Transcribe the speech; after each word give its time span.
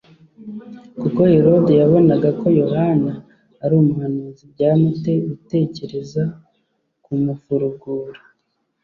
Kuko 0.99 1.19
Herode 1.31 1.71
yabonaga 1.81 2.29
ko 2.39 2.47
Yohana 2.61 3.11
ari 3.63 3.73
umuhanuzi, 3.81 4.43
byamute 4.53 5.11
gutekereza 5.29 6.21
kumufurugura. 7.03 8.19